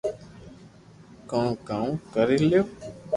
ڪو 1.29 1.41
ڪاو 1.67 1.87
ڪري 2.13 2.37
ليو 2.49 2.63